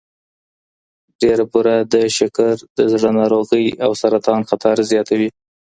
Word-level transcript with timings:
ډېره 1.21 1.43
بوره 1.51 1.75
د 1.93 1.95
شکر، 2.17 2.53
د 2.77 2.79
زړه 2.91 3.09
ناروغۍ 3.19 3.65
او 3.85 3.91
سرطان 4.01 4.41
خطر 4.49 4.75
زیاتوي. 4.91 5.29